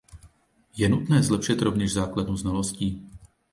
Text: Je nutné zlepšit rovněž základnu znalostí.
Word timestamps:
Je 0.77 0.89
nutné 0.89 1.23
zlepšit 1.23 1.61
rovněž 1.61 1.93
základnu 1.93 2.37
znalostí. 2.37 3.09